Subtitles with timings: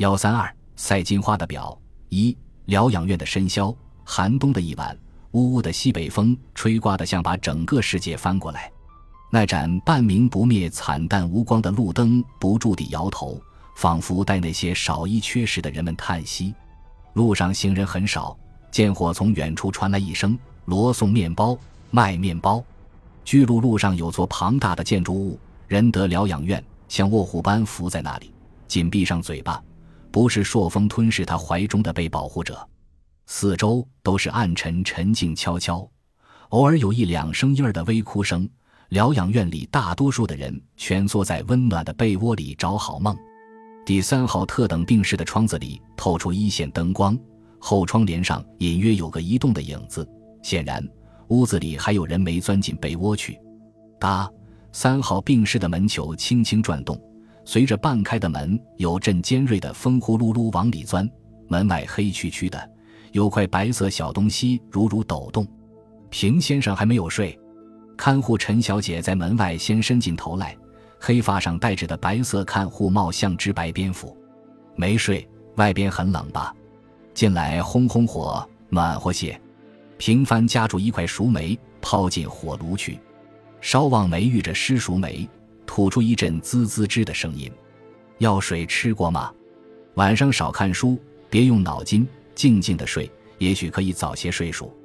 [0.00, 1.78] 幺三二赛金花的表
[2.08, 4.98] 一疗养院的深宵，寒冬的一晚，
[5.32, 8.72] 呜呜的西北风吹刮得像把整个世界翻过来。
[9.30, 13.38] 那盏半明不灭、惨淡无光的路灯不住地摇头，
[13.76, 16.54] 仿佛带那些少衣缺食的人们叹息。
[17.12, 18.34] 路上行人很少，
[18.70, 21.54] 见火从远处传来一声“罗送面包，
[21.90, 22.64] 卖面包”。
[23.22, 25.38] 巨鹿路上有座庞大的建筑物——
[25.68, 28.32] 仁德疗养院，像卧虎般伏在那里，
[28.66, 29.62] 紧闭上嘴巴，
[30.10, 32.66] 不是朔风吞噬他怀中的被保护者。
[33.26, 35.88] 四周都是暗沉、沉静、悄悄，
[36.48, 38.48] 偶尔有一两声婴儿的微哭声。
[38.88, 43.16] 疗养院里大多数的人蜷缩在温暖的被窝里找好梦。
[43.86, 47.16] 第三号特等病室的窗子里透出一线灯光，
[47.60, 50.04] 后窗帘上隐约有个移动的影子，
[50.42, 50.84] 显然
[51.28, 53.38] 屋子里还有人没钻进被窝去。
[54.00, 54.28] 哒，
[54.72, 57.00] 三号病室的门球轻轻转动，
[57.44, 61.08] 随着半开的门有阵尖锐的风呼噜噜往里钻。
[61.48, 62.70] 门外黑黢黢的，
[63.12, 65.46] 有块白色小东西如如抖动。
[66.10, 67.36] 平先生还没有睡。
[67.96, 70.56] 看护陈小姐在门外先伸进头来，
[70.98, 74.16] 黑发上戴着的白色看护帽像只白蝙蝠。
[74.76, 76.54] 没睡，外边很冷吧？
[77.12, 79.38] 进来烘烘火，暖和些。
[79.98, 82.98] 平帆夹住一块熟梅，抛进火炉去，
[83.60, 85.28] 烧旺梅遇着湿熟梅，
[85.70, 87.48] 吐出一阵滋滋吱的声音。
[88.18, 89.32] 药水吃过吗？
[89.94, 90.98] 晚上少看书，
[91.30, 92.04] 别用脑筋，
[92.34, 94.76] 静静的睡，也许可以早些睡熟。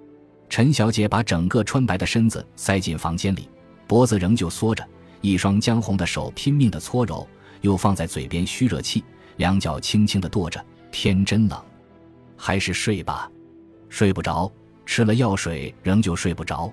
[0.47, 3.49] 陈小姐把整个穿白的身子塞进房间里，
[3.87, 4.87] 脖子仍旧缩着，
[5.21, 7.27] 一双姜红的手拼命的搓揉，
[7.61, 9.03] 又放在嘴边虚热气，
[9.37, 10.63] 两脚轻轻的跺着。
[10.91, 11.59] 天真冷，
[12.37, 13.27] 还是睡吧。
[13.89, 14.51] 睡不着，
[14.85, 16.71] 吃了药水仍旧睡不着。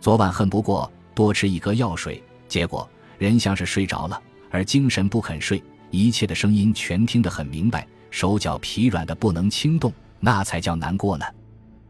[0.00, 2.88] 昨晚恨不过多吃一颗药水，结果
[3.22, 4.20] 人像是睡着了，
[4.50, 11.24] 而精神不肯睡，一切的声音全听得很明白，手脚疲软的不能轻动，那才叫难过呢。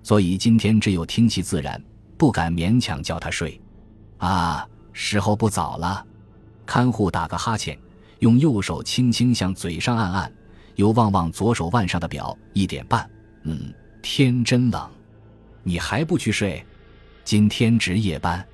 [0.03, 1.83] 所以今天只有听其自然，
[2.19, 3.59] 不敢勉强叫他睡。
[4.19, 6.05] 啊，时候不早了。
[6.67, 7.79] 看护打个哈欠，
[8.19, 10.31] 用右手轻轻向嘴上按按，
[10.75, 13.09] 又望望左手腕上的表，一点半。
[13.45, 13.73] 嗯，
[14.03, 14.87] 天真冷。
[15.63, 16.63] 你还不去睡？
[17.25, 18.47] 今天值夜班，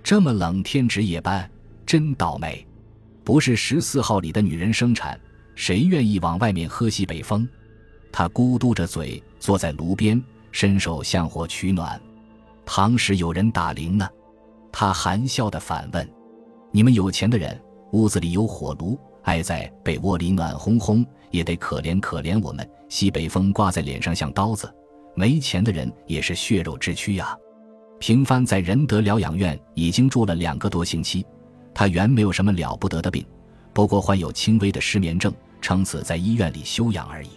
[0.00, 1.50] 这么冷天值夜班，
[1.90, 2.64] 真倒霉。
[3.24, 5.18] 不是十四号里的女人生产，
[5.56, 7.48] 谁愿意往外面喝西北风？
[8.12, 10.22] 他咕嘟着嘴坐在炉边。
[10.52, 12.00] 伸手向火取暖，
[12.64, 14.08] 堂时有人打铃呢。
[14.70, 16.08] 他含笑地反问
[16.70, 22.68] ：“你们有钱的人，屋子里有火炉，挨在被窝里暖烘烘，也得可怜可怜我们。
[22.88, 24.72] 西北风刮在脸上像刀子，
[25.16, 27.36] 没钱的人也是血肉之躯呀。”
[27.98, 31.26] 平帆在仁德疗养院已经住了两个多星期，
[31.74, 33.24] 他原没有什么了不得的病，
[33.72, 37.30] 不过患有轻微的失眠症，撑死在医院里休养而已。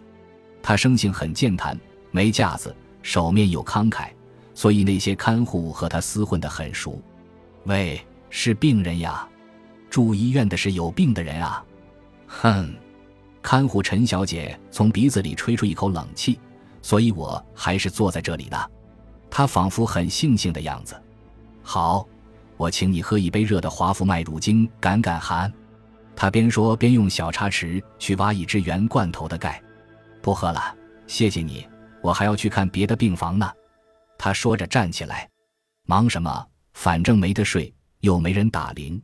[0.61, 1.79] 他生性很健谈，
[2.11, 2.75] 没架子。
[3.01, 4.07] 手面又慷慨，
[4.55, 7.01] 所以那些看护和他厮混得很熟。
[7.65, 9.27] 喂，是病人呀，
[9.89, 11.65] 住医院的是有病的人啊。
[12.27, 12.73] 哼，
[13.41, 16.39] 看护陈小姐从鼻子里吹出一口冷气，
[16.81, 18.71] 所以我还是坐在这里的。
[19.29, 20.95] 她仿佛很悻悻的样子。
[21.61, 22.07] 好，
[22.57, 25.51] 我请你喝一杯热的华夫麦乳精，赶赶寒。
[26.15, 29.61] 他边说边用小茶匙去挖一只圆罐头的盖。
[30.21, 30.75] 不喝了，
[31.07, 31.67] 谢谢你。
[32.01, 33.51] 我还要去看别的病房呢，
[34.17, 35.29] 他说着站起来，
[35.85, 36.45] 忙什么？
[36.73, 39.01] 反正没得睡，又没人打铃，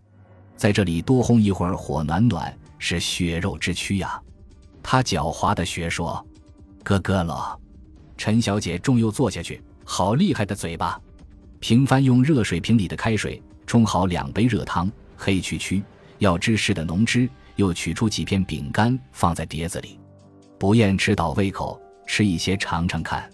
[0.55, 4.21] 在这里多烘一会儿火暖暖，是血肉之躯呀。
[4.83, 6.25] 他狡猾的学说
[6.83, 7.57] ：“咯咯了。”
[8.17, 10.99] 陈小姐重又坐下去，好厉害的嘴巴。
[11.59, 15.83] 平凡用热水瓶里的开水冲好两杯热汤，黑黢黢
[16.19, 19.99] 要芝士的浓汁，又取出几片饼干放在碟子里，
[20.57, 21.79] 不厌吃倒胃口。
[22.11, 23.29] 吃一些尝尝看，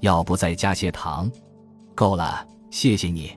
[0.00, 1.30] 要不再加些糖？
[1.94, 3.30] 够了，谢谢你。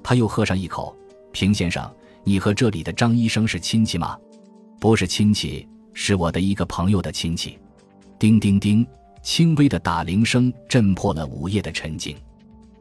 [0.00, 0.96] 他又喝上一口。
[1.32, 4.16] 平先生，你和这里的张医生是亲戚吗？
[4.78, 7.58] 不是亲戚，是我的一个朋友的亲戚。
[8.16, 8.86] 叮叮叮，
[9.24, 12.16] 轻微的打铃声震破了午夜的沉静。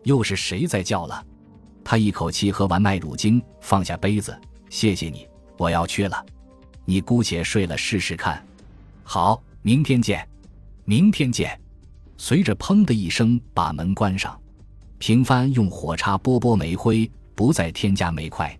[0.03, 1.25] 又是谁在叫了？
[1.83, 4.39] 他一口气喝完麦乳精，放下杯子。
[4.69, 5.27] 谢谢你，
[5.57, 6.25] 我要去了。
[6.85, 8.45] 你姑且睡了试试看。
[9.03, 10.27] 好，明天见。
[10.85, 11.59] 明天见。
[12.17, 14.39] 随着“砰”的一声，把门关上。
[14.97, 18.57] 平帆用火叉拨拨煤灰，不再添加煤块。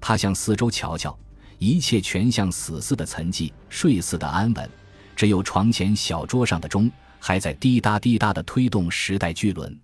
[0.00, 1.16] 他向四周瞧瞧，
[1.58, 4.70] 一切全像死似的沉寂，睡似的安稳。
[5.14, 6.90] 只有床前小桌上的钟
[7.20, 9.78] 还在滴答滴答地推动时代巨轮。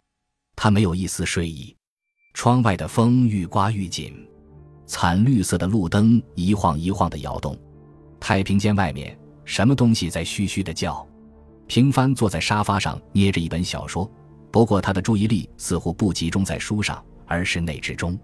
[0.62, 1.74] 他没有一丝睡意。
[2.34, 4.28] 窗外的风愈刮愈紧，
[4.84, 7.58] 惨绿色的路灯一晃一晃地摇动。
[8.20, 9.18] 太平间外面。
[9.46, 11.04] 什么东西在嘘嘘的叫？
[11.66, 14.08] 平帆坐在沙发上，捏着一本小说，
[14.52, 18.16] 不过他的注意力似乎不集中在书上，而是那只钟。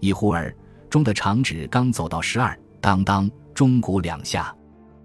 [0.00, 0.54] 一忽儿，
[0.90, 4.54] 钟的长指刚走到十二，当当，钟鼓两下。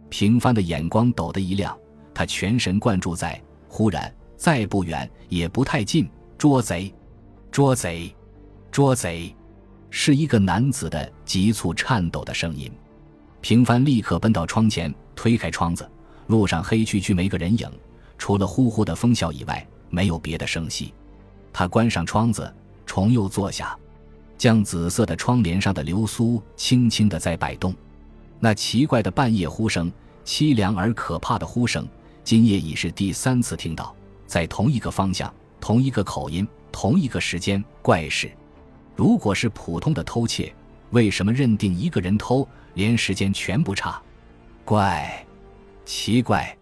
[0.09, 1.75] 平帆的眼光陡的一亮，
[2.13, 3.41] 他全神贯注在。
[3.69, 6.07] 忽然，再不远也不太近，
[6.45, 6.93] 捉贼，
[7.51, 8.15] 捉贼，
[8.71, 9.35] 捉贼，
[9.89, 12.71] 是一个男子的急促颤抖的声音。
[13.41, 15.89] 平凡立刻奔到窗前，推开窗子。
[16.27, 17.67] 路上黑黢黢，没个人影，
[18.19, 20.93] 除了呼呼的风啸以外，没有别的声息。
[21.51, 22.53] 他关上窗子，
[22.85, 23.75] 重又坐下，
[24.37, 27.73] 将紫色的窗帘上的流苏轻轻的在摆动。
[28.39, 29.91] 那奇怪的半夜呼声，
[30.23, 31.87] 凄凉而可怕的呼声，
[32.23, 33.95] 今夜已是第三次听到，
[34.27, 35.33] 在同一个方向，
[35.65, 37.63] 同一个口音，同一个时间。
[37.81, 38.31] 怪事，
[38.95, 40.53] 如果是普通的偷窃，
[40.91, 43.99] 为什么认定一个人偷，连时间全不差？
[44.63, 45.25] 怪。
[45.83, 46.55] 奇怪。